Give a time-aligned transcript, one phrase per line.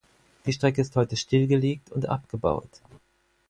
[0.47, 2.81] Die Strecke ist heute stillgelegt und abgebaut.